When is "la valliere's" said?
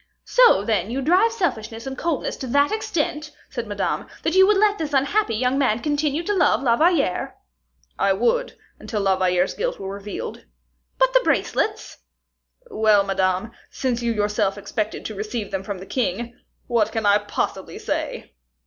9.01-9.53